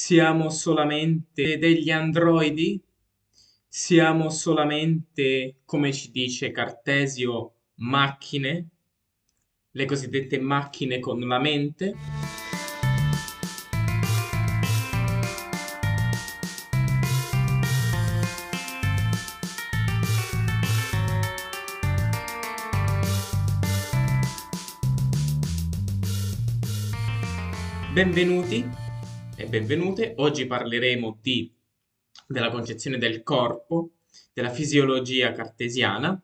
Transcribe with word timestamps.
Siamo 0.00 0.48
solamente 0.48 1.58
degli 1.58 1.90
androidi? 1.90 2.80
Siamo 3.66 4.30
solamente, 4.30 5.56
come 5.64 5.92
ci 5.92 6.12
dice 6.12 6.52
Cartesio, 6.52 7.54
macchine? 7.78 8.68
Le 9.72 9.84
cosiddette 9.86 10.38
macchine 10.38 11.00
con 11.00 11.18
la 11.18 11.40
mente? 11.40 11.96
Benvenuti 27.92 28.86
e 29.38 29.46
benvenute. 29.46 30.14
Oggi 30.16 30.46
parleremo 30.46 31.18
di, 31.22 31.54
della 32.26 32.50
concezione 32.50 32.98
del 32.98 33.22
corpo, 33.22 33.92
della 34.32 34.50
fisiologia 34.50 35.30
cartesiana, 35.30 36.20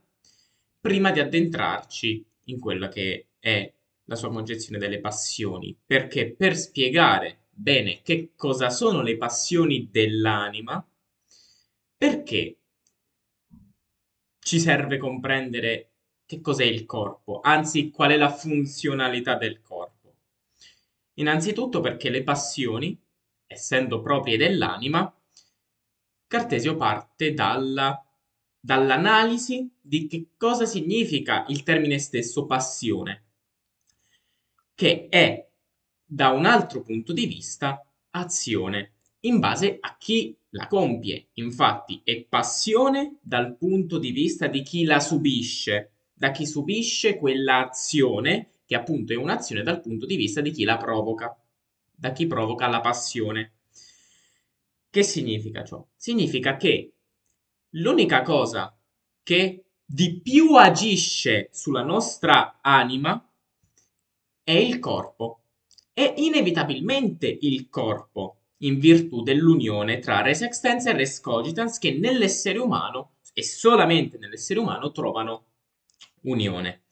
prima 0.80 1.12
di 1.12 1.20
addentrarci 1.20 2.26
in 2.46 2.58
quella 2.58 2.88
che 2.88 3.28
è 3.38 3.72
la 4.06 4.16
sua 4.16 4.32
concezione 4.32 4.78
delle 4.78 4.98
passioni, 4.98 5.78
perché 5.86 6.34
per 6.34 6.56
spiegare 6.56 7.44
bene 7.50 8.02
che 8.02 8.32
cosa 8.34 8.68
sono 8.68 9.00
le 9.00 9.16
passioni 9.16 9.88
dell'anima, 9.92 10.84
perché 11.96 12.58
ci 14.40 14.58
serve 14.58 14.98
comprendere 14.98 15.90
che 16.26 16.40
cos'è 16.40 16.64
il 16.64 16.84
corpo, 16.84 17.38
anzi 17.40 17.90
qual 17.90 18.10
è 18.10 18.16
la 18.16 18.30
funzionalità 18.30 19.36
del 19.36 19.62
corpo. 19.62 19.92
Innanzitutto 21.14 21.80
perché 21.80 22.10
le 22.10 22.24
passioni 22.24 23.00
essendo 23.46 24.00
proprie 24.00 24.36
dell'anima, 24.36 25.12
Cartesio 26.26 26.74
parte 26.74 27.32
dalla, 27.32 28.04
dall'analisi 28.58 29.70
di 29.80 30.06
che 30.06 30.30
cosa 30.36 30.66
significa 30.66 31.44
il 31.48 31.62
termine 31.62 31.98
stesso 31.98 32.46
passione, 32.46 33.22
che 34.74 35.06
è 35.08 35.48
da 36.04 36.30
un 36.30 36.44
altro 36.46 36.82
punto 36.82 37.12
di 37.12 37.26
vista 37.26 37.86
azione, 38.10 38.94
in 39.20 39.38
base 39.38 39.78
a 39.80 39.96
chi 39.96 40.36
la 40.50 40.66
compie. 40.66 41.28
Infatti 41.34 42.00
è 42.04 42.22
passione 42.22 43.18
dal 43.20 43.56
punto 43.56 43.98
di 43.98 44.10
vista 44.10 44.46
di 44.46 44.62
chi 44.62 44.84
la 44.84 45.00
subisce, 45.00 45.92
da 46.12 46.30
chi 46.30 46.46
subisce 46.46 47.16
quell'azione, 47.16 48.50
che 48.66 48.74
appunto 48.74 49.12
è 49.12 49.16
un'azione 49.16 49.62
dal 49.62 49.80
punto 49.80 50.06
di 50.06 50.16
vista 50.16 50.40
di 50.40 50.50
chi 50.50 50.64
la 50.64 50.76
provoca 50.76 51.36
da 52.04 52.12
chi 52.12 52.26
provoca 52.26 52.66
la 52.66 52.82
passione. 52.82 53.52
Che 54.90 55.02
significa 55.02 55.64
ciò? 55.64 55.82
Significa 55.96 56.58
che 56.58 56.92
l'unica 57.70 58.20
cosa 58.20 58.76
che 59.22 59.64
di 59.82 60.20
più 60.20 60.54
agisce 60.54 61.48
sulla 61.50 61.82
nostra 61.82 62.58
anima 62.60 63.26
è 64.42 64.52
il 64.52 64.78
corpo. 64.80 65.44
È 65.94 66.12
inevitabilmente 66.18 67.38
il 67.40 67.70
corpo, 67.70 68.40
in 68.58 68.78
virtù 68.78 69.22
dell'unione 69.22 69.98
tra 69.98 70.20
res 70.20 70.42
extensa 70.42 70.90
e 70.90 70.92
res 70.92 71.20
cogitans, 71.20 71.78
che 71.78 71.92
nell'essere 71.92 72.58
umano, 72.58 73.12
e 73.32 73.42
solamente 73.42 74.18
nell'essere 74.18 74.60
umano, 74.60 74.92
trovano 74.92 75.44
unione. 76.24 76.82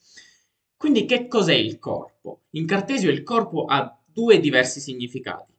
Quindi 0.75 1.05
che 1.05 1.29
cos'è 1.29 1.55
il 1.55 1.79
corpo? 1.79 2.45
In 2.53 2.67
Cartesio 2.67 3.11
il 3.11 3.23
corpo 3.23 3.67
ha 3.67 4.02
due 4.13 4.41
diversi 4.41 4.81
significati. 4.81 5.53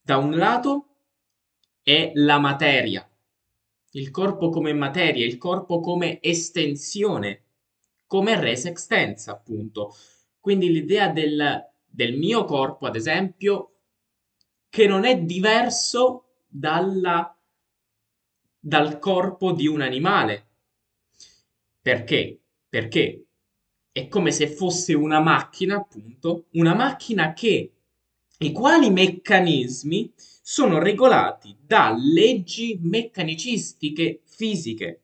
Da 0.00 0.16
un 0.16 0.36
lato 0.36 0.86
è 1.82 2.12
la 2.14 2.38
materia, 2.38 3.08
il 3.92 4.10
corpo 4.10 4.48
come 4.48 4.72
materia, 4.72 5.24
il 5.24 5.38
corpo 5.38 5.80
come 5.80 6.20
estensione, 6.22 7.44
come 8.06 8.38
res 8.38 8.66
extensa, 8.66 9.32
appunto. 9.32 9.94
Quindi 10.40 10.70
l'idea 10.70 11.08
del, 11.08 11.70
del 11.84 12.16
mio 12.16 12.44
corpo, 12.44 12.86
ad 12.86 12.96
esempio, 12.96 13.68
che 14.68 14.86
non 14.86 15.04
è 15.04 15.18
diverso 15.20 16.24
dalla, 16.48 17.36
dal 18.58 18.98
corpo 18.98 19.52
di 19.52 19.66
un 19.66 19.82
animale. 19.82 20.46
Perché? 21.80 22.40
Perché 22.68 23.26
è 23.92 24.08
come 24.08 24.30
se 24.30 24.48
fosse 24.48 24.94
una 24.94 25.20
macchina, 25.20 25.76
appunto, 25.76 26.46
una 26.52 26.74
macchina 26.74 27.34
che 27.34 27.72
i 28.44 28.52
quali 28.52 28.90
meccanismi 28.90 30.12
sono 30.16 30.78
regolati 30.78 31.56
da 31.60 31.94
leggi 31.96 32.78
meccanicistiche 32.82 34.22
fisiche, 34.24 35.02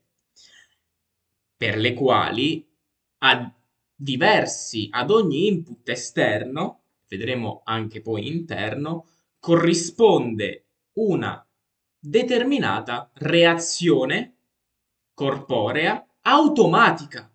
per 1.55 1.77
le 1.77 1.93
quali 1.93 2.65
a 3.19 3.53
diversi, 3.95 4.87
ad 4.91 5.11
ogni 5.11 5.47
input 5.47 5.87
esterno, 5.89 6.81
vedremo 7.07 7.61
anche 7.65 8.01
poi 8.01 8.27
interno, 8.27 9.07
corrisponde 9.39 10.65
una 10.93 11.45
determinata 11.97 13.09
reazione 13.15 14.35
corporea 15.13 16.05
automatica. 16.21 17.29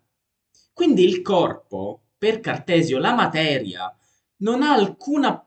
Quindi 0.73 1.03
il 1.03 1.21
corpo, 1.21 2.01
per 2.17 2.39
Cartesio, 2.39 2.97
la 2.97 3.13
materia, 3.13 3.95
non 4.37 4.63
ha 4.63 4.73
alcuna 4.73 5.44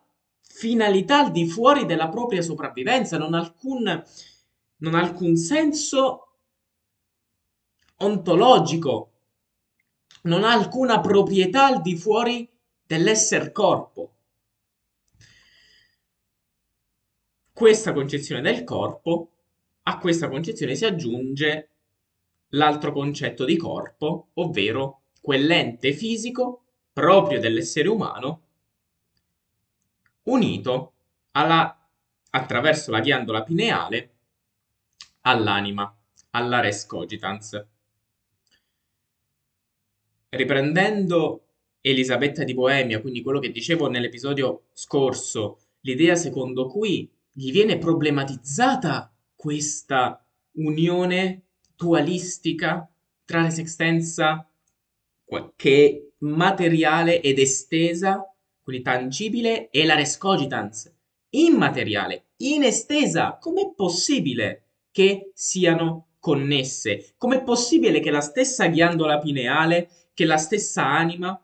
finalità 0.59 1.21
al 1.21 1.31
di 1.31 1.49
fuori 1.49 1.87
della 1.87 2.09
propria 2.09 2.43
sopravvivenza, 2.43 3.17
non 3.17 3.33
ha 3.33 3.39
alcun, 3.39 4.05
non 4.79 4.95
ha 4.95 5.01
alcun 5.01 5.37
senso 5.37 6.39
ontologico, 7.99 9.13
non 10.23 10.43
ha 10.43 10.51
alcuna 10.51 10.99
proprietà 10.99 11.67
al 11.67 11.81
di 11.81 11.97
fuori 11.97 12.51
dell'essere 12.85 13.53
corpo. 13.53 14.15
Questa 17.53 17.93
concezione 17.93 18.41
del 18.41 18.65
corpo, 18.65 19.31
a 19.85 19.99
questa 19.99 20.29
concezione 20.29 20.75
si 20.75 20.85
aggiunge 20.85 21.71
l'altro 22.49 22.93
concetto 22.93 23.45
di 23.45 23.57
corpo, 23.57 24.31
ovvero 24.35 25.03
quell'ente 25.21 25.93
fisico 25.93 26.65
proprio 26.93 27.39
dell'essere 27.39 27.89
umano 27.89 28.48
unito 30.29 30.93
alla, 31.33 31.89
attraverso 32.31 32.91
la 32.91 33.01
ghiandola 33.01 33.43
pineale 33.43 34.15
all'anima, 35.23 35.95
alla 36.31 36.61
res 36.61 36.87
cogitans. 36.87 37.67
Riprendendo 40.31 41.45
Elisabetta 41.81 42.45
di 42.45 42.55
Boemia, 42.55 43.01
quindi 43.01 43.23
quello 43.23 43.39
che 43.39 43.51
dicevo 43.51 43.89
nell'episodio 43.89 44.65
scorso, 44.73 45.61
l'idea 45.81 46.17
secondo 46.17 46.67
cui 46.67 47.11
gli 47.33 47.51
viene 47.51 47.79
problematizzata 47.79 49.13
questa 49.35 50.23
unione 50.53 51.43
dualistica 51.77 52.91
tra 53.25 53.43
res 53.43 53.59
extensa 53.59 54.49
che 55.57 55.87
è 55.87 56.25
materiale 56.25 57.21
ed 57.21 57.39
estesa 57.39 58.35
quindi 58.69 58.83
tangibile, 58.83 59.71
e 59.71 59.87
la 59.87 59.95
res 59.95 60.19
cogitans, 60.19 60.95
immateriale, 61.31 62.33
in 62.41 62.65
estesa. 62.65 63.39
Com'è 63.41 63.73
possibile 63.75 64.65
che 64.91 65.31
siano 65.33 66.09
connesse? 66.19 67.15
Com'è 67.17 67.43
possibile 67.43 68.01
che 68.01 68.11
la 68.11 68.21
stessa 68.21 68.67
ghiandola 68.67 69.21
pineale, 69.21 69.89
che 70.13 70.27
la 70.27 70.37
stessa 70.37 70.85
anima 70.85 71.43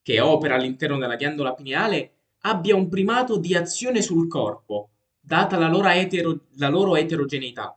che 0.00 0.20
opera 0.20 0.54
all'interno 0.54 0.96
della 0.96 1.16
ghiandola 1.16 1.54
pineale 1.54 2.12
abbia 2.42 2.76
un 2.76 2.88
primato 2.88 3.36
di 3.36 3.56
azione 3.56 4.00
sul 4.00 4.28
corpo, 4.28 4.90
data 5.18 5.58
la 5.58 5.66
loro, 5.66 5.88
etero, 5.88 6.46
la 6.52 6.68
loro 6.68 6.94
eterogeneità? 6.94 7.76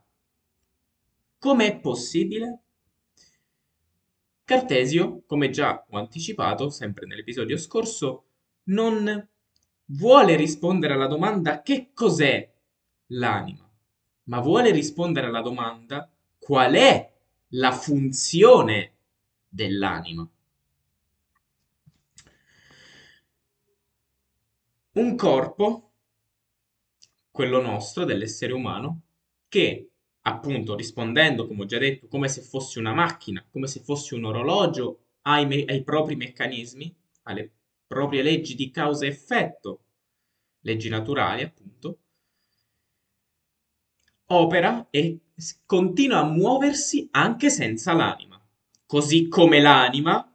Com'è 1.40 1.80
possibile? 1.80 2.60
Cartesio, 4.44 5.24
come 5.26 5.50
già 5.50 5.84
ho 5.90 5.98
anticipato, 5.98 6.70
sempre 6.70 7.08
nell'episodio 7.08 7.58
scorso, 7.58 8.26
non 8.66 9.28
vuole 9.86 10.36
rispondere 10.36 10.94
alla 10.94 11.08
domanda 11.08 11.62
che 11.62 11.92
cos'è 11.94 12.52
l'anima, 13.08 13.70
ma 14.26 14.40
vuole 14.40 14.72
rispondere 14.72 15.28
alla 15.28 15.42
domanda 15.42 16.10
qual 16.38 16.74
è 16.74 17.12
la 17.50 17.72
funzione 17.72 18.94
dell'anima. 19.48 20.28
Un 24.94 25.16
corpo, 25.16 25.92
quello 27.32 27.62
nostro, 27.62 28.06
dell'essere 28.06 28.54
umano, 28.54 29.02
che 29.48 29.90
appunto 30.22 30.76
rispondendo, 30.76 31.48
come 31.48 31.64
ho 31.64 31.66
già 31.66 31.80
detto, 31.80 32.08
come 32.08 32.28
se 32.28 32.42
fosse 32.42 32.80
una 32.80 32.94
macchina, 32.94 33.44
come 33.52 33.68
se 33.68 33.80
fosse 33.82 34.16
un 34.16 34.26
orologio, 34.26 35.00
ai, 35.24 35.46
me- 35.46 35.66
ai 35.66 35.84
propri 35.84 36.16
meccanismi, 36.16 36.96
alle 37.24 37.52
proprie 37.94 38.24
leggi 38.24 38.56
di 38.56 38.72
causa 38.72 39.06
e 39.06 39.10
effetto, 39.10 39.84
leggi 40.62 40.90
naturali 40.90 41.44
appunto, 41.44 42.00
opera 44.28 44.88
e 44.90 45.20
continua 45.66 46.20
a 46.20 46.26
muoversi 46.26 47.08
anche 47.12 47.50
senza 47.52 47.94
l'anima. 47.94 48.44
Così 48.86 49.28
come 49.28 49.62
l'anima, 49.62 50.28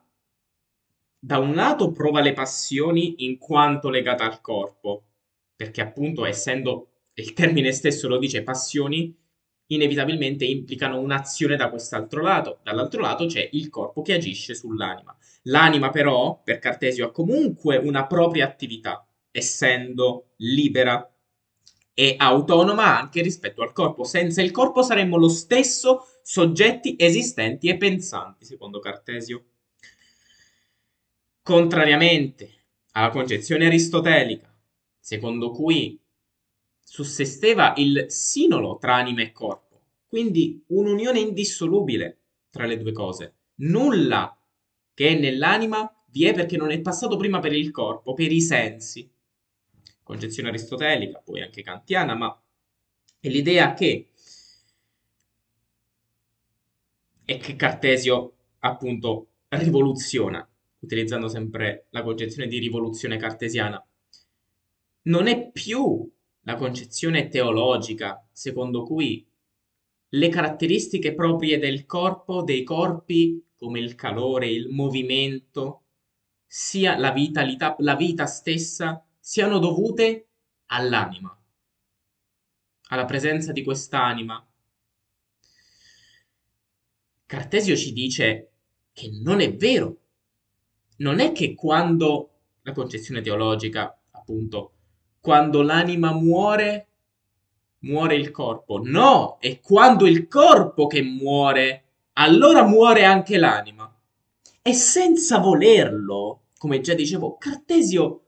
da 1.18 1.38
un 1.38 1.54
lato, 1.54 1.90
prova 1.90 2.20
le 2.20 2.32
passioni 2.32 3.24
in 3.24 3.38
quanto 3.38 3.88
legata 3.88 4.24
al 4.24 4.40
corpo, 4.40 5.06
perché 5.56 5.80
appunto 5.80 6.24
essendo 6.24 6.92
il 7.14 7.32
termine 7.32 7.72
stesso 7.72 8.06
lo 8.06 8.18
dice 8.18 8.44
passioni, 8.44 9.16
inevitabilmente 9.68 10.44
implicano 10.44 11.00
un'azione 11.00 11.56
da 11.56 11.70
quest'altro 11.70 12.22
lato. 12.22 12.60
Dall'altro 12.62 13.00
lato 13.00 13.26
c'è 13.26 13.48
il 13.52 13.68
corpo 13.70 14.02
che 14.02 14.14
agisce 14.14 14.54
sull'anima. 14.54 15.16
L'anima 15.42 15.90
però, 15.90 16.40
per 16.42 16.58
Cartesio, 16.58 17.06
ha 17.06 17.10
comunque 17.10 17.76
una 17.76 18.06
propria 18.06 18.46
attività, 18.46 19.06
essendo 19.30 20.30
libera 20.36 21.10
e 21.94 22.14
autonoma 22.16 22.98
anche 22.98 23.22
rispetto 23.22 23.62
al 23.62 23.72
corpo. 23.72 24.04
Senza 24.04 24.42
il 24.42 24.50
corpo 24.50 24.82
saremmo 24.82 25.16
lo 25.16 25.28
stesso 25.28 26.06
soggetti 26.22 26.94
esistenti 26.98 27.68
e 27.68 27.76
pensanti, 27.76 28.44
secondo 28.44 28.78
Cartesio. 28.78 29.44
Contrariamente 31.42 32.52
alla 32.92 33.08
concezione 33.10 33.66
aristotelica, 33.66 34.54
secondo 35.00 35.50
cui 35.50 35.98
sussisteva 36.90 37.74
il 37.76 38.06
sinolo 38.08 38.78
tra 38.78 38.94
anima 38.94 39.20
e 39.20 39.30
corpo, 39.30 39.82
quindi 40.08 40.64
un'unione 40.68 41.20
indissolubile 41.20 42.18
tra 42.48 42.64
le 42.64 42.78
due 42.78 42.92
cose. 42.92 43.34
Nulla 43.56 44.34
che 44.94 45.08
è 45.08 45.18
nell'anima 45.18 45.94
vi 46.06 46.24
è 46.24 46.32
perché 46.32 46.56
non 46.56 46.70
è 46.70 46.80
passato 46.80 47.18
prima 47.18 47.40
per 47.40 47.52
il 47.52 47.70
corpo, 47.70 48.14
per 48.14 48.32
i 48.32 48.40
sensi. 48.40 49.08
Concezione 50.02 50.48
aristotelica, 50.48 51.20
poi 51.22 51.42
anche 51.42 51.60
kantiana, 51.60 52.14
ma 52.14 52.42
è 53.20 53.28
l'idea 53.28 53.74
che 53.74 54.08
e 57.26 57.36
che 57.36 57.54
Cartesio 57.54 58.36
appunto 58.60 59.28
rivoluziona, 59.48 60.48
utilizzando 60.78 61.28
sempre 61.28 61.88
la 61.90 62.02
concezione 62.02 62.48
di 62.48 62.58
rivoluzione 62.58 63.18
cartesiana. 63.18 63.86
Non 65.02 65.26
è 65.26 65.50
più 65.50 66.10
la 66.48 66.56
concezione 66.56 67.28
teologica 67.28 68.26
secondo 68.32 68.82
cui 68.82 69.22
le 70.12 70.28
caratteristiche 70.30 71.14
proprie 71.14 71.58
del 71.58 71.84
corpo, 71.84 72.42
dei 72.42 72.64
corpi, 72.64 73.46
come 73.54 73.80
il 73.80 73.94
calore, 73.94 74.48
il 74.48 74.70
movimento, 74.70 75.82
sia 76.46 76.96
la 76.96 77.10
vitalità, 77.10 77.76
la 77.80 77.94
vita 77.94 78.24
stessa, 78.24 79.06
siano 79.20 79.58
dovute 79.58 80.28
all'anima, 80.68 81.38
alla 82.88 83.04
presenza 83.04 83.52
di 83.52 83.62
quest'anima. 83.62 84.42
Cartesio 87.26 87.76
ci 87.76 87.92
dice 87.92 88.52
che 88.94 89.10
non 89.22 89.40
è 89.40 89.54
vero. 89.54 90.00
Non 91.00 91.20
è 91.20 91.32
che 91.32 91.54
quando 91.54 92.30
la 92.62 92.72
concezione 92.72 93.20
teologica, 93.20 94.00
appunto, 94.12 94.77
quando 95.28 95.60
l'anima 95.60 96.10
muore, 96.14 96.86
muore 97.80 98.14
il 98.14 98.30
corpo. 98.30 98.80
No, 98.82 99.36
è 99.38 99.60
quando 99.60 100.06
il 100.06 100.26
corpo 100.26 100.86
che 100.86 101.02
muore, 101.02 101.82
allora 102.14 102.64
muore 102.64 103.04
anche 103.04 103.36
l'anima. 103.36 103.94
E 104.62 104.72
senza 104.72 105.36
volerlo, 105.36 106.44
come 106.56 106.80
già 106.80 106.94
dicevo, 106.94 107.36
Cartesio 107.36 108.22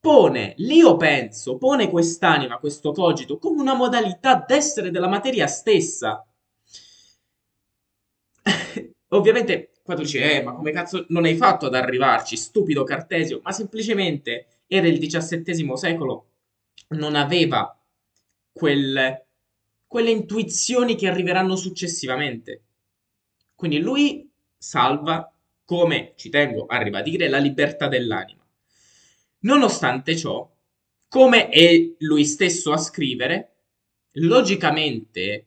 pone, 0.00 0.54
l'io 0.56 0.96
penso, 0.96 1.58
pone 1.58 1.90
quest'anima, 1.90 2.56
questo 2.56 2.92
cogito, 2.92 3.36
come 3.36 3.60
una 3.60 3.74
modalità 3.74 4.42
d'essere 4.48 4.90
della 4.90 5.08
materia 5.08 5.46
stessa. 5.46 6.26
Ovviamente, 9.08 9.72
quando 9.82 10.04
dici, 10.04 10.16
eh, 10.16 10.42
ma 10.42 10.54
come 10.54 10.72
cazzo 10.72 11.04
non 11.08 11.24
hai 11.24 11.36
fatto 11.36 11.66
ad 11.66 11.74
arrivarci, 11.74 12.34
stupido 12.34 12.82
Cartesio? 12.82 13.40
Ma 13.42 13.52
semplicemente 13.52 14.46
era 14.66 14.86
il 14.86 14.98
XVII 14.98 15.76
secolo, 15.76 16.29
non 16.88 17.14
aveva 17.14 17.78
quelle, 18.52 19.26
quelle 19.86 20.10
intuizioni 20.10 20.96
che 20.96 21.08
arriveranno 21.08 21.56
successivamente. 21.56 22.62
Quindi 23.54 23.78
lui 23.78 24.30
salva, 24.56 25.32
come 25.64 26.14
ci 26.16 26.30
tengo 26.30 26.66
a 26.66 26.82
ribadire, 26.82 27.28
la 27.28 27.38
libertà 27.38 27.88
dell'anima. 27.88 28.44
Nonostante 29.40 30.16
ciò, 30.16 30.50
come 31.08 31.48
è 31.48 31.94
lui 31.98 32.24
stesso 32.24 32.72
a 32.72 32.76
scrivere, 32.76 33.56
logicamente 34.12 35.46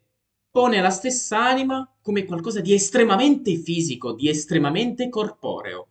pone 0.49 0.81
la 0.81 0.89
stessa 0.89 1.43
anima 1.43 1.91
come 2.01 2.25
qualcosa 2.25 2.61
di 2.61 2.73
estremamente 2.73 3.55
fisico, 3.57 4.13
di 4.13 4.29
estremamente 4.29 5.09
corporeo 5.09 5.87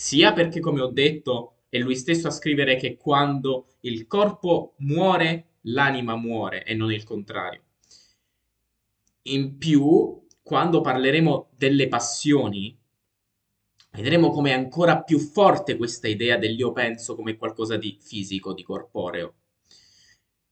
sia 0.00 0.32
perché, 0.32 0.60
come 0.60 0.80
ho 0.80 0.86
detto, 0.86 1.56
è 1.70 1.78
lui 1.78 1.94
stesso 1.94 2.26
a 2.26 2.32
scrivere 2.32 2.76
che 2.76 2.96
quando 2.96 3.68
il 3.82 4.06
corpo 4.08 4.74
muore, 4.78 5.52
l'anima 5.62 6.16
muore 6.16 6.64
e 6.64 6.74
non 6.74 6.92
il 6.92 7.04
contrario. 7.04 7.62
In 9.22 9.56
più, 9.56 10.26
quando 10.42 10.80
parleremo 10.80 11.50
delle 11.56 11.86
passioni, 11.86 12.76
vedremo 13.92 14.30
come 14.30 14.50
è 14.50 14.54
ancora 14.54 15.00
più 15.02 15.20
forte 15.20 15.76
questa 15.76 16.08
idea 16.08 16.36
dell'io 16.36 16.72
penso 16.72 17.14
come 17.14 17.36
qualcosa 17.36 17.76
di 17.76 17.96
fisico, 18.00 18.52
di 18.52 18.64
corporeo. 18.64 19.34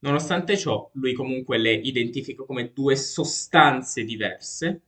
Nonostante 0.00 0.56
ciò, 0.56 0.88
lui 0.94 1.14
comunque 1.14 1.58
le 1.58 1.72
identifica 1.72 2.44
come 2.44 2.70
due 2.72 2.94
sostanze 2.94 4.04
diverse 4.04 4.82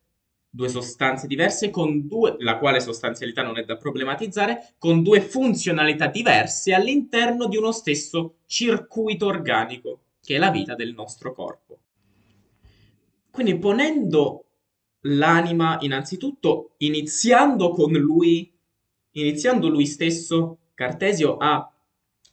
due 0.50 0.68
sostanze 0.68 1.28
diverse 1.28 1.70
con 1.70 2.08
due, 2.08 2.34
la 2.40 2.58
quale 2.58 2.80
sostanzialità 2.80 3.42
non 3.42 3.56
è 3.56 3.64
da 3.64 3.76
problematizzare, 3.76 4.74
con 4.78 5.02
due 5.02 5.20
funzionalità 5.20 6.08
diverse 6.08 6.74
all'interno 6.74 7.46
di 7.46 7.56
uno 7.56 7.70
stesso 7.70 8.38
circuito 8.46 9.26
organico, 9.26 10.00
che 10.20 10.34
è 10.34 10.38
la 10.38 10.50
vita 10.50 10.74
del 10.74 10.92
nostro 10.92 11.32
corpo. 11.32 11.78
Quindi 13.30 13.56
ponendo 13.58 14.44
l'anima 15.02 15.78
innanzitutto, 15.80 16.72
iniziando 16.78 17.70
con 17.70 17.92
lui, 17.92 18.52
iniziando 19.12 19.68
lui 19.68 19.86
stesso, 19.86 20.58
Cartesio 20.74 21.36
a 21.36 21.72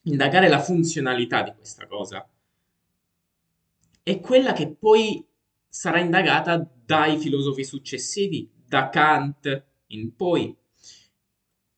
indagare 0.04 0.50
la 0.50 0.60
funzionalità 0.60 1.44
di 1.44 1.54
questa 1.56 1.86
cosa. 1.86 2.28
È 4.02 4.20
quella 4.22 4.54
che 4.54 4.70
poi 4.70 5.27
sarà 5.78 6.00
indagata 6.00 6.68
dai 6.86 7.20
filosofi 7.20 7.64
successivi, 7.64 8.50
da 8.66 8.90
Kant 8.90 9.66
in 9.90 10.16
poi. 10.16 10.58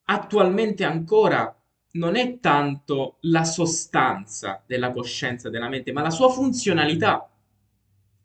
Attualmente 0.06 0.86
ancora 0.86 1.54
non 1.92 2.16
è 2.16 2.40
tanto 2.40 3.18
la 3.24 3.44
sostanza 3.44 4.64
della 4.66 4.94
coscienza 4.94 5.50
della 5.50 5.68
mente, 5.68 5.92
ma 5.92 6.02
la 6.02 6.12
sua 6.12 6.30
funzionalità. 6.30 7.30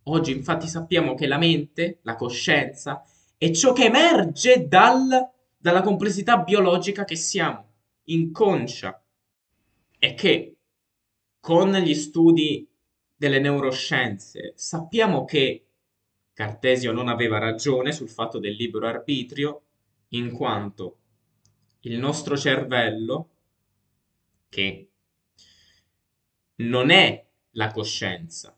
Oggi 0.04 0.30
infatti 0.30 0.68
sappiamo 0.68 1.14
che 1.14 1.26
la 1.26 1.38
mente, 1.38 1.98
la 2.02 2.14
coscienza, 2.14 3.02
è 3.36 3.50
ciò 3.50 3.72
che 3.72 3.86
emerge 3.86 4.68
dal, 4.68 5.08
dalla 5.56 5.82
complessità 5.82 6.38
biologica 6.38 7.04
che 7.04 7.16
siamo, 7.16 7.64
inconscia, 8.04 9.02
e 9.98 10.14
che 10.14 10.56
con 11.40 11.72
gli 11.72 11.94
studi 11.94 12.68
delle 13.16 13.40
neuroscienze 13.40 14.52
sappiamo 14.54 15.24
che 15.24 15.63
Cartesio 16.34 16.90
non 16.90 17.08
aveva 17.08 17.38
ragione 17.38 17.92
sul 17.92 18.08
fatto 18.08 18.40
del 18.40 18.54
libero 18.54 18.88
arbitrio, 18.88 19.62
in 20.08 20.32
quanto 20.32 20.98
il 21.80 21.96
nostro 21.96 22.36
cervello, 22.36 23.28
che 24.48 24.88
non 26.56 26.90
è 26.90 27.24
la 27.52 27.70
coscienza, 27.70 28.56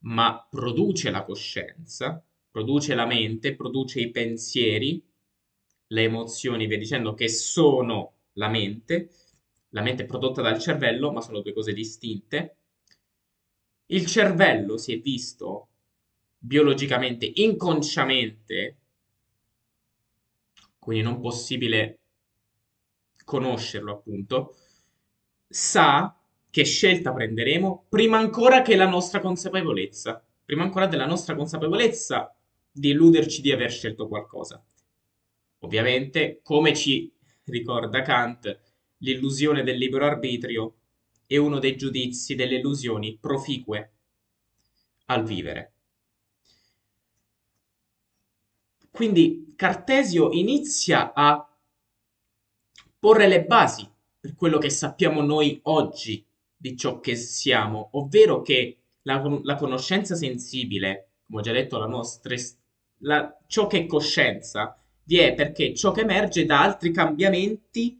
ma 0.00 0.46
produce 0.48 1.10
la 1.10 1.22
coscienza, 1.22 2.24
produce 2.50 2.94
la 2.94 3.06
mente, 3.06 3.54
produce 3.54 4.00
i 4.00 4.10
pensieri, 4.10 5.02
le 5.88 6.02
emozioni, 6.02 6.66
via 6.66 6.78
dicendo, 6.78 7.12
che 7.14 7.28
sono 7.28 8.14
la 8.34 8.48
mente. 8.48 9.10
La 9.70 9.82
mente 9.82 10.04
è 10.04 10.06
prodotta 10.06 10.40
dal 10.40 10.58
cervello, 10.58 11.12
ma 11.12 11.20
sono 11.20 11.40
due 11.40 11.52
cose 11.52 11.72
distinte. 11.72 12.56
Il 13.86 14.06
cervello 14.06 14.78
si 14.78 14.94
è 14.94 15.00
visto 15.00 15.69
biologicamente, 16.42 17.30
inconsciamente, 17.34 18.76
quindi 20.78 21.04
non 21.04 21.20
possibile 21.20 21.98
conoscerlo 23.24 23.92
appunto, 23.92 24.56
sa 25.46 26.18
che 26.48 26.64
scelta 26.64 27.12
prenderemo 27.12 27.86
prima 27.88 28.18
ancora 28.18 28.62
che 28.62 28.74
la 28.74 28.88
nostra 28.88 29.20
consapevolezza, 29.20 30.24
prima 30.44 30.62
ancora 30.62 30.86
della 30.86 31.06
nostra 31.06 31.36
consapevolezza 31.36 32.34
di 32.72 32.88
illuderci 32.90 33.42
di 33.42 33.52
aver 33.52 33.70
scelto 33.70 34.08
qualcosa. 34.08 34.64
Ovviamente, 35.58 36.40
come 36.42 36.74
ci 36.74 37.12
ricorda 37.44 38.02
Kant, 38.02 38.60
l'illusione 38.98 39.62
del 39.62 39.76
libero 39.76 40.06
arbitrio 40.06 40.76
è 41.26 41.36
uno 41.36 41.58
dei 41.58 41.76
giudizi 41.76 42.34
delle 42.34 42.56
illusioni 42.56 43.18
proficue 43.20 43.92
al 45.06 45.22
vivere. 45.24 45.74
Quindi 48.90 49.54
Cartesio 49.56 50.30
inizia 50.32 51.12
a 51.14 51.46
porre 52.98 53.28
le 53.28 53.44
basi 53.44 53.88
per 54.18 54.34
quello 54.34 54.58
che 54.58 54.70
sappiamo 54.70 55.22
noi 55.22 55.58
oggi 55.64 56.24
di 56.54 56.76
ciò 56.76 57.00
che 57.00 57.16
siamo, 57.16 57.90
ovvero 57.92 58.42
che 58.42 58.76
la, 59.02 59.22
la 59.42 59.54
conoscenza 59.54 60.14
sensibile, 60.14 61.12
come 61.26 61.40
ho 61.40 61.42
già 61.42 61.52
detto, 61.52 61.78
la 61.78 61.86
nostra, 61.86 62.34
la, 62.98 63.38
ciò 63.46 63.66
che 63.66 63.78
è 63.78 63.86
coscienza, 63.86 64.78
vi 65.04 65.18
è 65.18 65.32
perché 65.34 65.74
ciò 65.74 65.92
che 65.92 66.02
emerge 66.02 66.44
da 66.44 66.60
altri 66.60 66.92
cambiamenti 66.92 67.98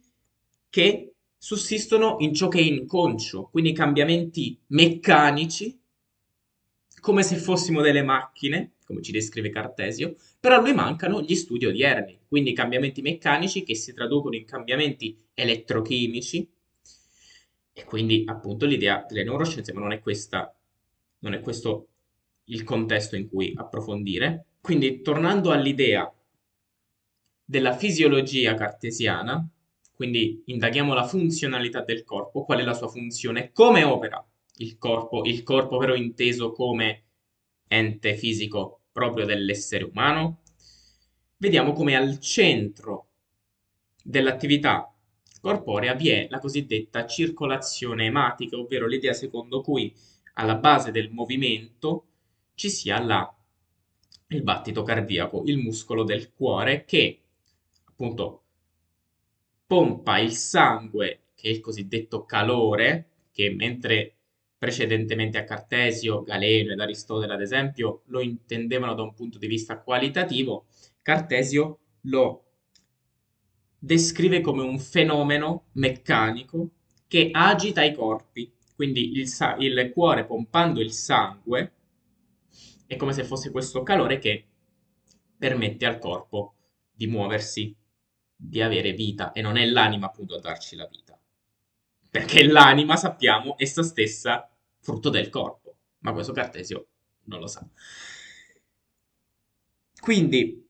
che 0.69 1.15
sussistono 1.39 2.17
in 2.19 2.35
ciò 2.35 2.49
che 2.49 2.59
è 2.59 2.63
inconscio, 2.63 3.49
quindi 3.49 3.73
cambiamenti 3.73 4.59
meccanici, 4.67 5.81
come 7.01 7.23
se 7.23 7.37
fossimo 7.37 7.81
delle 7.81 8.03
macchine, 8.03 8.73
come 8.91 9.03
ci 9.03 9.13
descrive 9.13 9.51
Cartesio, 9.51 10.17
però 10.41 10.57
a 10.57 10.61
lui 10.61 10.75
mancano 10.75 11.23
gli 11.23 11.37
studi 11.37 11.65
odierni, 11.65 12.19
quindi 12.27 12.53
cambiamenti 12.53 13.01
meccanici 13.01 13.63
che 13.63 13.77
si 13.77 13.95
traducono 13.95 14.35
in 14.35 14.45
cambiamenti 14.45 15.17
elettrochimici, 15.33 16.51
e 17.73 17.85
quindi 17.85 18.25
appunto 18.27 18.67
l'idea 18.67 19.07
delle 19.09 19.23
neuroscienze, 19.23 19.73
ma 19.73 19.81
non 19.81 19.93
è, 19.93 20.01
questa, 20.01 20.55
non 21.21 21.35
è 21.35 21.41
questo 21.41 21.87
il 22.45 22.65
contesto 22.65 23.15
in 23.15 23.29
cui 23.29 23.53
approfondire. 23.57 24.47
Quindi 24.61 25.01
tornando 25.03 25.53
all'idea 25.53 26.13
della 27.45 27.77
fisiologia 27.77 28.55
cartesiana, 28.55 29.49
quindi 29.95 30.43
indaghiamo 30.47 30.93
la 30.93 31.07
funzionalità 31.07 31.83
del 31.83 32.03
corpo, 32.05 32.45
qual 32.45 32.59
è 32.59 32.65
la 32.65 32.75
sua 32.75 32.89
funzione, 32.89 33.53
come 33.53 33.85
opera 33.85 34.23
il 34.57 34.77
corpo, 34.77 35.25
il 35.25 35.43
corpo 35.43 35.79
però 35.79 35.95
inteso 35.95 36.53
come 36.53 37.05
ente 37.69 38.17
fisico 38.17 38.80
proprio 38.93 39.25
dell'essere 39.25 39.85
umano. 39.85 40.43
Vediamo 41.37 41.73
come 41.73 41.97
al 41.97 42.19
centro 42.19 43.09
dell'attività 44.03 44.91
corporea 45.41 45.95
vi 45.95 46.11
è 46.11 46.27
la 46.29 46.39
cosiddetta 46.39 47.07
circolazione 47.07 48.05
ematica, 48.05 48.57
ovvero 48.57 48.87
l'idea 48.87 49.15
secondo 49.15 49.63
cui 49.63 49.93
alla 50.35 50.57
base 50.57 50.91
del 50.91 51.11
movimento 51.11 52.07
ci 52.55 52.69
sia 52.69 53.01
la, 53.01 53.35
il 54.29 54.43
battito 54.43 54.83
cardiaco, 54.83 55.43
il 55.47 55.57
muscolo 55.57 56.05
del 56.05 56.33
cuore 56.33 56.85
che 56.85 57.23
appunto 57.85 58.43
pompa 59.67 60.19
il 60.19 60.33
sangue, 60.33 61.29
che 61.35 61.49
è 61.49 61.51
il 61.51 61.61
cosiddetto 61.61 62.25
calore, 62.25 63.09
che 63.33 63.51
mentre 63.51 64.17
precedentemente 64.61 65.39
a 65.39 65.45
Cartesio, 65.45 66.23
Galeno 66.23 66.75
ed 66.75 66.81
Aristotele 66.81 67.33
ad 67.33 67.41
esempio 67.41 68.03
lo 68.09 68.21
intendevano 68.21 68.93
da 68.93 69.01
un 69.01 69.15
punto 69.15 69.39
di 69.39 69.47
vista 69.47 69.81
qualitativo, 69.81 70.67
Cartesio 71.01 71.79
lo 72.03 72.45
descrive 73.79 74.43
come 74.43 74.63
un 74.63 74.79
fenomeno 74.79 75.69
meccanico 75.73 76.73
che 77.09 77.31
agita 77.33 77.83
i 77.83 77.95
corpi. 77.95 78.53
Quindi 78.77 79.13
il, 79.13 79.29
sa- 79.29 79.57
il 79.59 79.91
cuore 79.95 80.27
pompando 80.27 80.83
il 80.83 80.93
sangue 80.93 81.73
è 82.87 82.97
come 82.97 83.15
se 83.15 83.25
fosse 83.25 83.51
questo 83.51 83.83
calore 83.83 84.19
che 84.19 84.45
permette 85.39 85.87
al 85.87 85.99
corpo 85.99 86.57
di 86.93 87.07
muoversi, 87.07 87.75
di 88.37 88.61
avere 88.61 88.93
vita 88.93 89.33
e 89.33 89.41
non 89.41 89.57
è 89.57 89.65
l'anima 89.65 90.05
appunto 90.05 90.35
a 90.35 90.41
darci 90.41 90.77
la 90.77 90.87
vita. 90.87 91.19
Perché 92.11 92.45
l'anima, 92.45 92.97
sappiamo, 92.97 93.55
essa 93.57 93.83
stessa 93.83 94.50
frutto 94.81 95.11
del 95.11 95.29
corpo, 95.29 95.77
ma 96.01 96.13
questo 96.13 96.33
Cartesio 96.33 96.87
non 97.25 97.41
lo 97.41 97.47
sa. 97.47 97.67
Quindi 100.01 100.67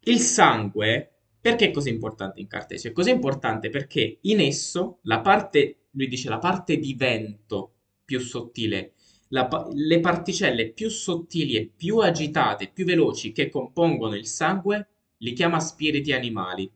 il 0.00 0.18
sangue, 0.20 1.12
perché 1.40 1.66
è 1.66 1.70
così 1.70 1.90
importante 1.90 2.40
in 2.40 2.46
Cartesio? 2.46 2.90
È 2.90 2.92
così 2.92 3.10
importante 3.10 3.68
perché 3.68 4.18
in 4.22 4.40
esso 4.40 4.98
la 5.02 5.20
parte, 5.20 5.86
lui 5.90 6.08
dice, 6.08 6.28
la 6.28 6.38
parte 6.38 6.78
di 6.78 6.94
vento 6.94 7.72
più 8.04 8.20
sottile, 8.20 8.92
la, 9.28 9.48
le 9.72 10.00
particelle 10.00 10.70
più 10.70 10.88
sottili 10.88 11.56
e 11.56 11.70
più 11.74 11.98
agitate, 11.98 12.68
più 12.68 12.84
veloci 12.84 13.32
che 13.32 13.50
compongono 13.50 14.14
il 14.14 14.26
sangue, 14.26 14.88
li 15.18 15.32
chiama 15.32 15.60
spiriti 15.60 16.12
animali. 16.12 16.70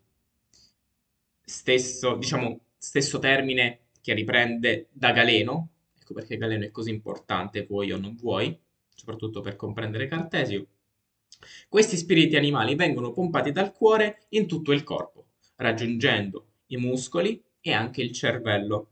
Stesso, 1.43 2.17
diciamo, 2.17 2.61
stesso 2.77 3.19
termine 3.19 3.81
che 4.01 4.15
riprende 4.15 4.89
da 4.93 5.13
Galeno, 5.13 5.69
ecco 5.99 6.15
perché 6.15 6.37
Galeno 6.37 6.65
è 6.65 6.71
così 6.71 6.91
importante, 6.91 7.65
vuoi 7.65 7.93
o 7.93 7.99
non 7.99 8.17
vuoi, 8.17 8.59
soprattutto 8.95 9.41
per 9.41 9.57
comprendere 9.57 10.09
Cartesio. 10.09 10.67
Questi 11.69 11.97
spiriti 11.97 12.37
animali 12.37 12.75
vengono 12.75 13.13
pompati 13.13 13.53
dal 13.53 13.73
cuore 13.73 14.27
in 14.31 14.47
tutto 14.47 14.73
il 14.73 14.83
corpo, 14.83 15.27
raggiungendo 15.57 16.47
i 16.67 16.77
muscoli 16.77 17.43
e 17.61 17.73
anche 17.73 18.03
il 18.03 18.13
cervello. 18.13 18.89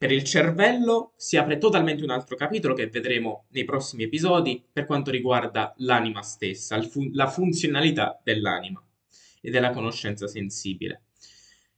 Per 0.00 0.10
il 0.10 0.24
cervello 0.24 1.12
si 1.16 1.36
apre 1.36 1.58
totalmente 1.58 2.02
un 2.02 2.10
altro 2.10 2.34
capitolo 2.34 2.72
che 2.72 2.86
vedremo 2.86 3.44
nei 3.50 3.64
prossimi 3.64 4.04
episodi 4.04 4.64
per 4.72 4.86
quanto 4.86 5.10
riguarda 5.10 5.74
l'anima 5.78 6.22
stessa, 6.22 6.80
la 7.12 7.26
funzionalità 7.28 8.18
dell'anima 8.24 8.82
e 9.42 9.50
della 9.50 9.72
conoscenza 9.72 10.26
sensibile. 10.26 11.02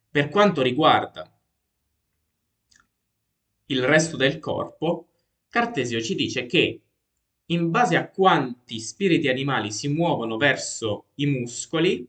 Per 0.09 0.29
quanto 0.29 0.61
riguarda 0.61 1.29
il 3.73 3.83
resto 3.83 4.15
del 4.15 4.39
corpo, 4.39 5.07
Cartesio 5.49 6.01
ci 6.01 6.15
dice 6.15 6.45
che 6.45 6.81
in 7.47 7.69
base 7.69 7.95
a 7.95 8.09
quanti 8.09 8.79
spiriti 8.79 9.27
animali 9.27 9.71
si 9.71 9.87
muovono 9.87 10.37
verso 10.37 11.07
i 11.15 11.25
muscoli, 11.25 12.07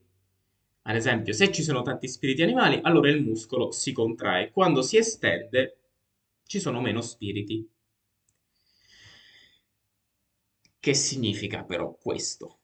ad 0.83 0.97
esempio, 0.97 1.33
se 1.33 1.51
ci 1.51 1.63
sono 1.63 1.83
tanti 1.83 2.09
spiriti 2.09 2.43
animali, 2.43 2.79
allora 2.83 3.09
il 3.09 3.23
muscolo 3.23 3.71
si 3.71 3.93
contrae. 3.93 4.51
Quando 4.51 4.83
si 4.83 4.99
estende, 4.99 5.79
ci 6.47 6.61
sono 6.61 6.81
meno 6.81 7.01
spiriti. 7.01 7.67
Che 10.79 10.95
significa 10.95 11.65
però 11.65 11.95
questo? 11.95 12.59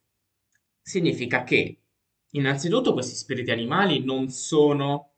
Significa 0.82 1.44
che, 1.44 1.78
innanzitutto, 2.32 2.92
questi 2.92 3.14
spiriti 3.14 3.50
animali 3.50 4.04
non 4.04 4.28
sono 4.28 5.12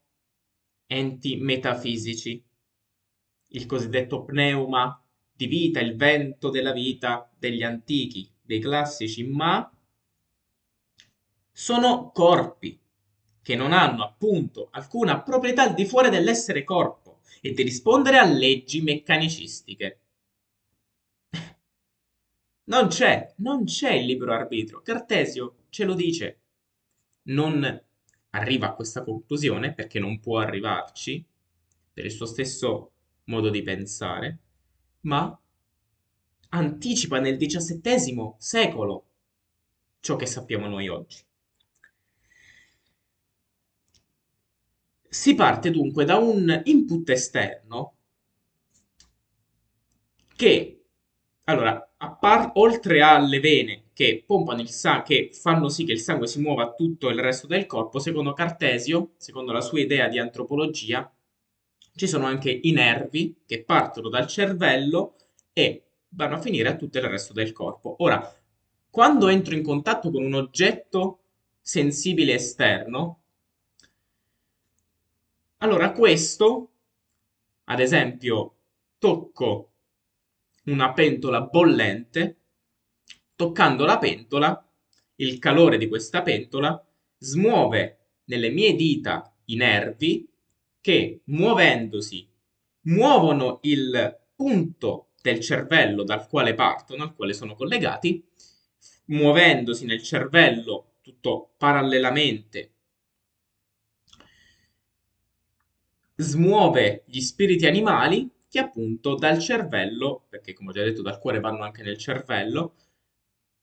enti 0.86 1.36
metafisici, 1.36 2.44
il 3.52 3.66
cosiddetto 3.66 4.24
pneuma 4.24 5.02
di 5.34 5.46
vita, 5.46 5.80
il 5.80 5.96
vento 5.96 6.50
della 6.50 6.72
vita 6.72 7.30
degli 7.36 7.62
antichi, 7.62 8.30
dei 8.40 8.60
classici, 8.60 9.24
ma 9.24 9.70
sono 11.50 12.10
corpi 12.12 12.78
che 13.42 13.56
non 13.56 13.72
hanno 13.72 14.04
appunto 14.04 14.68
alcuna 14.70 15.20
proprietà 15.22 15.62
al 15.62 15.74
di 15.74 15.84
fuori 15.84 16.10
dell'essere 16.10 16.64
corpo 16.64 17.20
e 17.40 17.52
di 17.52 17.62
rispondere 17.62 18.18
a 18.18 18.24
leggi 18.24 18.80
meccanicistiche. 18.82 19.98
Non 22.64 22.86
c'è, 22.86 23.34
non 23.38 23.64
c'è 23.64 23.92
il 23.92 24.06
libero 24.06 24.32
arbitrio. 24.32 24.80
Cartesio 24.82 25.56
ce 25.68 25.84
lo 25.84 25.94
dice. 25.94 26.40
Non 27.24 27.82
arriva 28.30 28.68
a 28.68 28.74
questa 28.74 29.02
conclusione 29.02 29.74
perché 29.74 29.98
non 29.98 30.20
può 30.20 30.38
arrivarci 30.38 31.24
per 31.92 32.04
il 32.04 32.12
suo 32.12 32.26
stesso 32.26 32.92
modo 33.24 33.50
di 33.50 33.62
pensare, 33.62 34.38
ma 35.02 35.38
anticipa 36.50 37.18
nel 37.18 37.36
XVII 37.36 38.36
secolo 38.38 39.06
ciò 40.00 40.16
che 40.16 40.26
sappiamo 40.26 40.68
noi 40.68 40.88
oggi. 40.88 41.24
Si 45.08 45.36
parte 45.36 45.70
dunque 45.70 46.04
da 46.04 46.16
un 46.16 46.60
input 46.64 47.08
esterno 47.10 47.94
che, 50.36 50.84
allora, 51.44 51.80
par- 52.18 52.52
oltre 52.54 53.02
alle 53.02 53.38
vene 53.40 53.84
che 53.92 54.24
pompano 54.26 54.60
il 54.60 54.68
sangue, 54.70 55.04
che 55.04 55.30
fanno 55.32 55.68
sì 55.68 55.84
che 55.84 55.92
il 55.92 56.00
sangue 56.00 56.26
si 56.26 56.40
muova 56.40 56.72
tutto 56.74 57.08
il 57.08 57.20
resto 57.20 57.46
del 57.46 57.66
corpo, 57.66 57.98
secondo 57.98 58.32
Cartesio, 58.32 59.12
secondo 59.16 59.52
la 59.52 59.60
sua 59.60 59.80
idea 59.80 60.08
di 60.08 60.18
antropologia, 60.18 61.10
ci 61.94 62.06
sono 62.06 62.26
anche 62.26 62.50
i 62.50 62.72
nervi 62.72 63.42
che 63.46 63.64
partono 63.64 64.08
dal 64.08 64.26
cervello 64.26 65.16
e 65.52 65.84
vanno 66.08 66.36
a 66.36 66.40
finire 66.40 66.68
a 66.70 66.76
tutto 66.76 66.98
il 66.98 67.04
resto 67.04 67.32
del 67.32 67.52
corpo. 67.52 67.96
Ora, 67.98 68.34
quando 68.90 69.28
entro 69.28 69.54
in 69.54 69.62
contatto 69.62 70.10
con 70.10 70.22
un 70.24 70.34
oggetto 70.34 71.20
sensibile 71.60 72.34
esterno, 72.34 73.20
allora 75.58 75.92
questo, 75.92 76.70
ad 77.64 77.80
esempio, 77.80 78.56
tocco 78.98 79.70
una 80.64 80.92
pentola 80.92 81.40
bollente, 81.42 82.36
toccando 83.34 83.84
la 83.84 83.98
pentola, 83.98 84.66
il 85.16 85.38
calore 85.38 85.78
di 85.78 85.88
questa 85.88 86.22
pentola 86.22 86.84
smuove 87.18 87.98
nelle 88.24 88.50
mie 88.50 88.74
dita 88.74 89.32
i 89.46 89.56
nervi 89.56 90.28
che 90.82 91.22
muovendosi 91.26 92.28
muovono 92.82 93.60
il 93.62 94.18
punto 94.34 95.12
del 95.22 95.40
cervello 95.40 96.02
dal 96.02 96.28
quale 96.28 96.52
partono, 96.54 97.04
al 97.04 97.14
quale 97.14 97.32
sono 97.32 97.54
collegati, 97.54 98.22
muovendosi 99.06 99.86
nel 99.86 100.02
cervello 100.02 100.96
tutto 101.00 101.52
parallelamente, 101.56 102.72
smuove 106.16 107.04
gli 107.06 107.20
spiriti 107.20 107.66
animali 107.66 108.28
che 108.48 108.58
appunto 108.58 109.14
dal 109.14 109.38
cervello, 109.38 110.26
perché 110.28 110.52
come 110.52 110.70
ho 110.70 110.72
già 110.72 110.82
detto 110.82 111.00
dal 111.00 111.20
cuore 111.20 111.40
vanno 111.40 111.62
anche 111.62 111.82
nel 111.82 111.96
cervello, 111.96 112.74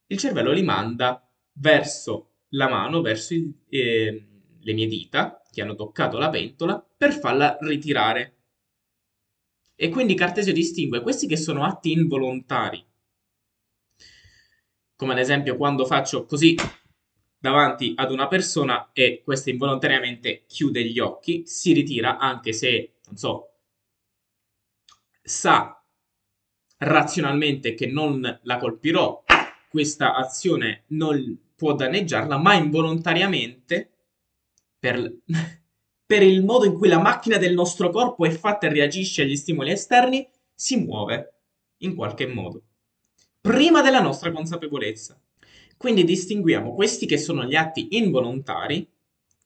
il 0.07 0.17
cervello 0.17 0.51
li 0.51 0.63
manda 0.63 1.29
verso 1.53 2.31
la 2.49 2.69
mano, 2.69 3.01
verso 3.01 3.33
il, 3.33 3.53
eh, 3.67 4.27
le 4.61 4.73
mie 4.73 4.88
dita 4.88 5.38
che 5.51 5.62
hanno 5.62 5.75
toccato 5.75 6.18
la 6.18 6.29
pentola 6.29 6.86
per 6.98 7.13
farla 7.13 7.58
ritirare. 7.62 8.36
E 9.75 9.89
quindi 9.89 10.13
Cartesio 10.13 10.53
distingue 10.53 11.01
questi 11.01 11.27
che 11.27 11.38
sono 11.38 11.63
atti 11.63 11.91
involontari, 11.91 12.86
come 14.96 15.13
ad 15.13 15.20
esempio 15.20 15.56
quando 15.56 15.86
faccio 15.86 16.25
così 16.25 16.56
davanti 17.38 17.94
ad 17.96 18.12
una 18.12 18.27
persona 18.27 18.89
e 18.91 19.22
questa 19.24 19.50
involontariamente 19.50 20.44
chiude 20.46 20.84
gli 20.84 21.00
occhi, 21.00 21.44
si 21.46 21.72
ritira 21.72 22.18
anche 22.18 22.51
se, 22.51 22.96
non 23.06 23.15
so, 23.15 23.53
sa 25.22 25.82
razionalmente 26.79 27.74
che 27.74 27.88
non 27.88 28.39
la 28.44 28.58
colpirò, 28.58 29.24
questa 29.70 30.15
azione 30.15 30.84
non 30.88 31.53
può 31.56 31.74
danneggiarla, 31.74 32.38
ma 32.38 32.56
involontariamente, 32.56 33.99
per, 34.79 35.17
per 36.05 36.24
il 36.24 36.43
modo 36.43 36.65
in 36.65 36.75
cui 36.75 36.88
la 36.88 37.00
macchina 37.00 37.38
del 37.38 37.53
nostro 37.53 37.89
corpo 37.89 38.25
è 38.25 38.29
fatta 38.31 38.67
e 38.67 38.71
reagisce 38.71 39.24
agli 39.24 39.36
stimoli 39.36 39.71
esterni, 39.71 40.27
si 40.53 40.77
muove 40.77 41.33
in 41.77 41.95
qualche 41.95 42.25
modo, 42.27 42.63
prima 43.39 43.81
della 43.81 44.01
nostra 44.01 44.31
consapevolezza. 44.31 45.19
Quindi 45.77 46.03
distinguiamo 46.03 46.74
questi 46.75 47.05
che 47.05 47.17
sono 47.17 47.45
gli 47.45 47.55
atti 47.55 47.88
involontari 47.91 48.86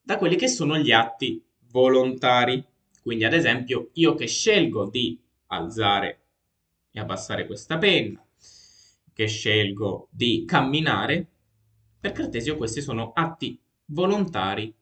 da 0.01 0.17
quelli 0.17 0.35
che 0.35 0.47
sono 0.47 0.77
gli 0.77 0.91
atti 0.91 1.43
volontari. 1.71 2.63
Quindi, 3.01 3.23
ad 3.23 3.33
esempio, 3.33 3.89
io 3.93 4.15
che 4.15 4.25
scelgo 4.25 4.89
di 4.89 5.19
alzare 5.47 6.21
e 6.91 6.99
abbassare 6.99 7.45
questa 7.45 7.77
penna, 7.77 8.25
che 9.13 9.27
scelgo 9.27 10.07
di 10.09 10.43
camminare, 10.45 11.27
per 11.99 12.11
Cartesio 12.11 12.57
questi 12.57 12.81
sono 12.81 13.11
atti 13.13 13.59
volontari 13.85 14.73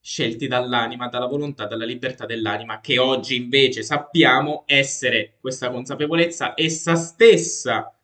scelti 0.00 0.46
dall'anima, 0.46 1.08
dalla 1.08 1.26
volontà, 1.26 1.66
dalla 1.66 1.84
libertà 1.84 2.24
dell'anima, 2.26 2.80
che 2.80 2.98
oggi 2.98 3.36
invece 3.36 3.82
sappiamo 3.82 4.64
essere 4.66 5.36
questa 5.40 5.70
consapevolezza 5.70 6.54
essa 6.56 6.94
stessa, 6.96 7.94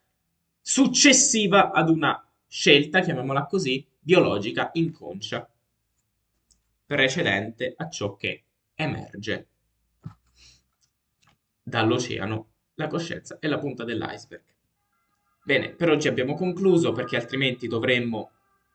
successiva 0.61 1.71
ad 1.71 1.89
una 1.89 2.23
scelta, 2.47 2.99
chiamiamola 3.01 3.45
così, 3.45 3.85
biologica 3.99 4.69
inconscia, 4.73 5.49
precedente 6.85 7.73
a 7.75 7.89
ciò 7.89 8.15
che 8.15 8.43
emerge 8.75 9.47
dall'oceano. 11.63 12.47
La 12.75 12.87
coscienza 12.87 13.39
è 13.39 13.47
la 13.47 13.57
punta 13.57 13.83
dell'iceberg. 13.83 14.43
Bene, 15.43 15.69
per 15.69 15.89
oggi 15.89 16.07
abbiamo 16.07 16.35
concluso 16.35 16.91
perché 16.91 17.15
altrimenti 17.15 17.67
dovremmo 17.67 18.31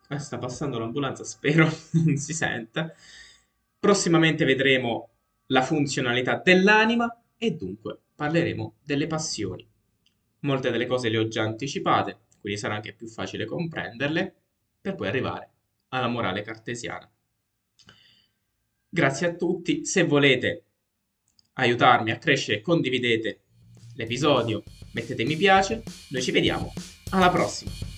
Ah, 0.09 0.19
sta 0.19 0.39
passando 0.39 0.79
l'ambulanza, 0.79 1.25
spero 1.25 1.69
non 2.05 2.17
si 2.17 2.33
senta. 2.33 2.93
Prossimamente 3.79 4.45
vedremo 4.45 5.11
la 5.47 5.63
funzionalità 5.63 6.41
dell'anima 6.43 7.23
e 7.37 7.53
dunque 7.53 7.99
parleremo 8.15 8.77
delle 8.85 9.07
passioni. 9.07 9.67
Molte 10.41 10.71
delle 10.71 10.87
cose 10.87 11.09
le 11.09 11.19
ho 11.19 11.29
già 11.29 11.43
anticipate, 11.43 12.21
quindi 12.41 12.59
sarà 12.59 12.75
anche 12.75 12.93
più 12.93 13.07
facile 13.07 13.45
comprenderle, 13.45 14.35
per 14.81 14.95
poi 14.95 15.09
arrivare 15.09 15.51
alla 15.89 16.09
morale 16.09 16.43
cartesiana. 16.43 17.09
Grazie 18.89 19.27
a 19.29 19.35
tutti, 19.35 19.85
se 19.85 20.05
volete 20.05 20.65
aiutarmi 21.55 22.11
a 22.11 22.19
crescere 22.19 22.61
condividete 22.61 23.41
l'episodio, 23.95 24.63
mettete 24.93 25.25
mi 25.25 25.37
piace, 25.37 25.83
noi 26.11 26.23
ci 26.23 26.31
vediamo 26.31 26.73
alla 27.11 27.31
prossima! 27.31 27.92